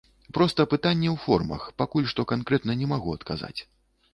[0.35, 3.57] Проста пытанне ў формах, пакуль што канкрэтна не магу адказаць.